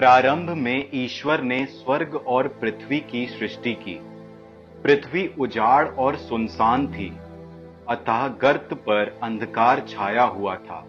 [0.00, 4.00] प्रारंभ में ईश्वर ने स्वर्ग और पृथ्वी की सृष्टि की।
[4.82, 7.08] पृथ्वी उजाड़ और सुनसान थी,
[7.88, 10.86] अतः गर्त पर अंधकार छाया हुआ था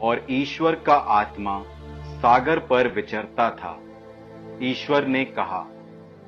[0.00, 1.62] और ईश्वर का आत्मा
[2.04, 3.80] सागर पर विचरता था।
[4.62, 5.60] ईश्वर ने कहा,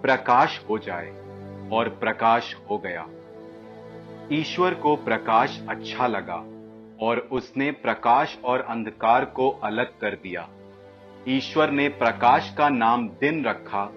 [0.03, 1.11] प्रकाश हो जाए,
[1.73, 3.07] और प्रकाश हो गया।
[4.33, 6.45] ईश्वर को प्रकाश अच्छा लगा
[7.07, 10.49] और उसने प्रकाश और अंधकार को अलग कर दिया।
[11.29, 13.93] ईश्वर ने प्रकाश का नाम दिन रखा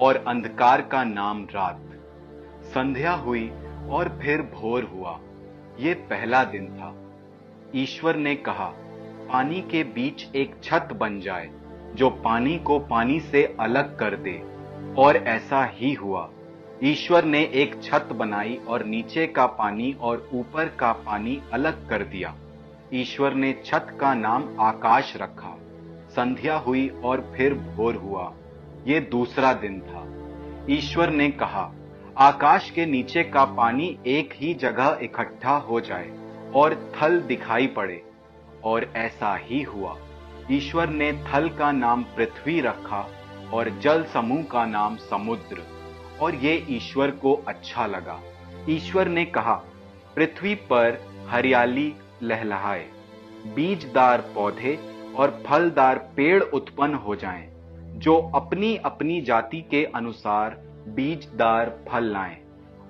[0.00, 1.80] और अंधकार का नाम रात।
[2.64, 3.48] संध्या हुई
[3.90, 5.20] और फिर भोर हुआ।
[5.78, 6.94] ये पहला दिन था।
[7.74, 8.72] ईश्वर ने कहा,
[9.32, 11.50] पानी के बीच एक छत बन जाए,
[11.94, 14.56] जो पानी को पानी से अलग कर दे।
[14.98, 16.30] और ऐसा ही हुआ।
[16.84, 22.02] ईश्वर ने एक छत बनाई और नीचे का पानी और ऊपर का पानी अलग कर
[22.02, 22.34] दिया।
[22.94, 25.55] ईश्वर ने छत का नाम आकाश रखा।
[26.16, 28.32] संध्या हुई और फिर भोर हुआ।
[28.86, 30.04] ये दूसरा दिन था।
[30.70, 31.72] ईश्वर ने कहा,
[32.18, 36.10] आकाश के नीचे का पानी एक ही जगह इकट्ठा हो जाए
[36.54, 38.02] और थल दिखाई पड़े,
[38.64, 39.96] और ऐसा ही हुआ।
[40.50, 43.06] ईश्वर ने थल का नाम पृथ्वी रखा
[43.52, 45.62] और जल समूह का नाम समुद्र,
[46.20, 48.20] और ये ईश्वर को अच्छा लगा।
[48.68, 49.54] ईश्वर ने कहा,
[50.16, 52.86] पृथ्वी पर हरियाली लहलहाए,
[53.46, 54.78] बीजदार पौधे
[55.16, 57.52] और फलदार पेड़ उत्पन्न हो जाएँ,
[57.98, 60.50] जो अपनी अपनी जाति के अनुसार
[60.88, 62.36] बीजदार फल लाएँ।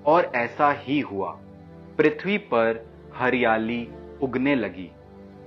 [0.05, 1.29] और ऐसा ही हुआ।
[1.97, 3.87] पृथ्वी पर हरियाली
[4.21, 4.91] उगने लगी।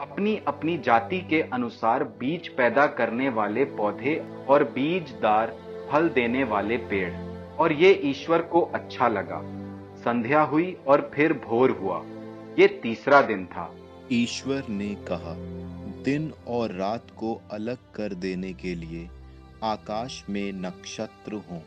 [0.01, 5.55] अपनी अपनी जाति के अनुसार बीज पैदा करने वाले पौधे और बीजदार
[5.93, 7.15] फल देने वाले पेड़।
[7.57, 9.41] और ये ईश्वर को अच्छा लगा।
[9.97, 12.03] संध्या हुई और फिर भोर हुआ।
[12.59, 13.75] ये तीसरा दिन था।
[14.13, 15.35] ईश्वर ने कहा
[16.03, 19.09] दिन और रात को अलग कर देने के लिए
[19.63, 21.61] आकाश में नक्षत्र हों।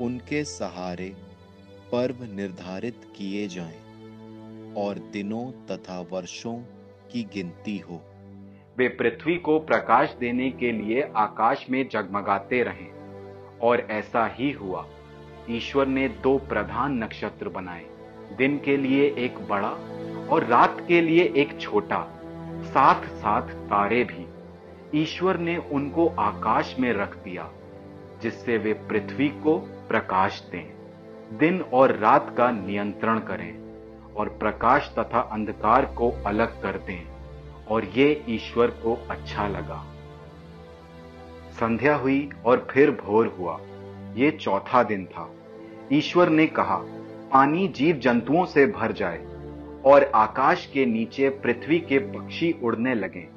[0.00, 1.16] उनके सहारे
[1.92, 3.78] पर्व निर्धारित किए जाएँ
[4.74, 6.56] और दिनों तथा वर्षों
[7.12, 8.00] की गिनती हो।
[8.78, 12.90] वे पृथ्वी को प्रकाश देने के लिए आकाश में जगमगाते रहें
[13.58, 14.86] और ऐसा ही हुआ।
[15.50, 17.84] ईश्वर ने दो प्रधान नक्षत्र बनाए,
[18.38, 19.70] दिन के लिए एक बड़ा
[20.26, 22.18] और रात के लिए एक छोटा।
[22.72, 24.26] साथ साथ तारे भी।
[25.02, 27.50] ईश्वर ने उनको आकाश में रख दिया,
[28.22, 29.56] जिससे वे पृथ्वी को
[29.88, 30.72] प्रकाश दें,
[31.38, 33.52] दिन और रात का नियंत्रण करें
[34.14, 37.06] और प्रकाश तथा अंधकार को अलग कर दें,
[37.66, 39.84] और ये ईश्वर को अच्छा लगा।
[41.50, 43.60] संध्या हुई और फिर भोर हुआ।
[44.14, 45.30] ये चौथा दिन था।
[45.92, 46.76] ईश्वर ने कहा,
[47.32, 49.31] पानी जीव जंतुओं से भर जाए
[49.86, 53.28] और आकाश के नीचे पृथ्वी के पक्षी उड़ने लगे।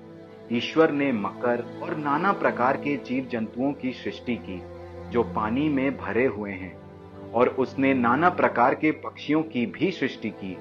[0.52, 4.62] ईश्वर ने मकर और नाना प्रकार के जीव जंतुओं की सृष्टि की,
[5.10, 6.76] जो पानी में भरे हुए हैं,
[7.32, 10.56] और उसने नाना प्रकार के पक्षियों की भी सृष्टि की,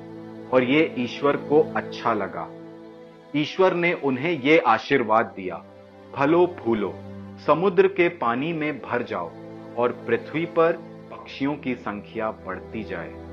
[0.48, 2.48] और ये ईश्वर को अच्छा लगा।
[3.36, 5.64] ईश्वर ने उन्हें ये आशीर्वाद दिया,
[6.16, 6.94] फलो फूलो,
[7.46, 9.30] समुद्र के पानी में भर जाओ,
[9.76, 10.72] और पृथ्वी पर
[11.10, 13.23] पक्षियों की संख्या बढ़ती जाए।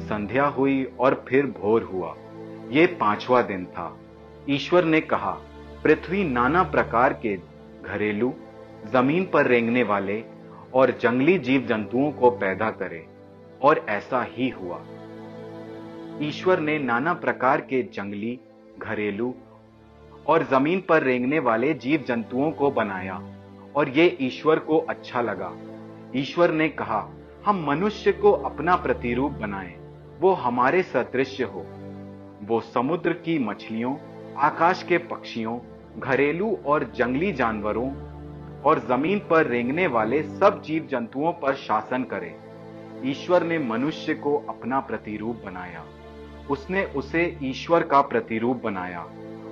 [0.00, 2.14] संध्या हुई और फिर भोर हुआ।
[2.70, 3.96] ये पांचवा दिन था।
[4.50, 5.38] ईश्वर ने कहा,
[5.84, 7.38] पृथ्वी नाना प्रकार के
[7.82, 8.34] घरेलू,
[8.92, 10.24] ज़मीन पर रेंगने वाले
[10.74, 13.06] और जंगली जीव जंतुओं को पैदा करे,
[13.62, 14.80] और ऐसा ही हुआ।
[16.22, 18.40] ईश्वर ने नाना प्रकार के जंगली,
[18.78, 19.34] घरेलू
[20.26, 23.22] और ज़मीन पर रेंगने वाले जीव जंतुओं को बनाया,
[23.76, 25.52] और ये ईश्वर को अच्छा लगा।
[26.16, 27.10] ईश्वर ने कहा,
[27.46, 29.79] हम मनुष्य को अपना प्रतिरूप बनाएँ।
[30.20, 31.66] वो हमारे सदृश्य हो।
[32.42, 33.96] वो समुद्र की मछलियों,
[34.36, 35.58] आकाश के पक्षियों,
[36.00, 37.90] घरेलू और जंगली जानवरों
[38.62, 42.34] और ज़मीन पर रेंगने वाले सब जीव जंतुओं पर शासन करे।
[43.04, 45.84] ईश्वर ने मनुष्य को अपना प्रतिरूप बनाया।
[46.50, 49.04] उसने उसे ईश्वर का प्रतिरूप बनाया।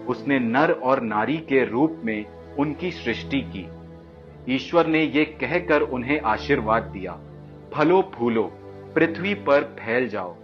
[0.08, 2.24] उसने नर और नारी के रूप में
[2.58, 3.66] उनकी सृष्टि की।
[4.54, 7.18] ईश्वर ने ये कहकर उन्हें आशीर्वाद दिया,
[7.74, 8.50] फलो फूलो,
[8.94, 10.36] पृथ्वी पर फैल जाओ।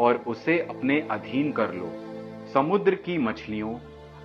[0.00, 1.92] और उसे अपने अधीन कर लो।
[2.54, 3.74] समुद्र की मछलियों,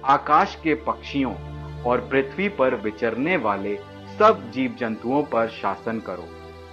[0.06, 1.33] आकाश के पक्षियों
[1.83, 3.77] और पृथ्वी पर विचरने वाले
[4.19, 6.27] सब जीव जंतुओं पर शासन करो।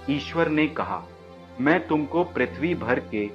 [0.09, 1.03] ईश्वर ने कहा,
[1.61, 3.25] मैं तुमको पृथ्वी भर के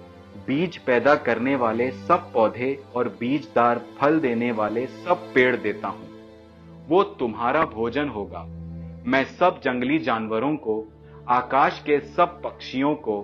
[0.46, 6.08] बीज पैदा करने वाले सब पौधे और बीजदार फल देने वाले सब पेड़ देता हूँ।
[6.88, 8.42] वो तुम्हारा भोजन होगा।
[9.06, 10.84] मैं सब जंगली जानवरों को,
[11.28, 13.20] आकाश के सब पक्षियों को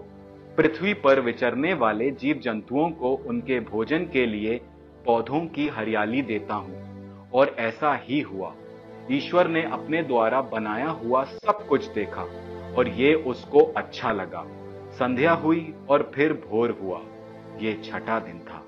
[0.57, 4.61] पृथ्वी पर विचरने वाले जीव जंतुओं को उनके भोजन के लिए
[5.07, 8.55] पौधों की हरियाली देता हूँ, और ऐसा ही हुआ।
[9.11, 12.23] ईश्वर ने अपने द्वारा बनाया हुआ सब कुछ देखा,
[12.79, 14.45] और ये उसको अच्छा लगा।
[14.91, 17.01] संध्या हुई और फिर भोर हुआ।
[17.61, 18.63] ये छठा दिन था।